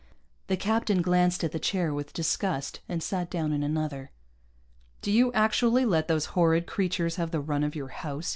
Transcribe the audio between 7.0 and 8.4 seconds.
have the run of your house?"